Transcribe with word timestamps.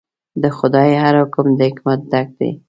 د 0.41 0.43
خدای 0.57 0.89
هر 1.03 1.13
حکم 1.21 1.47
د 1.57 1.59
حکمت 1.69 1.99
ډک 2.11 2.27
دی. 2.39 2.51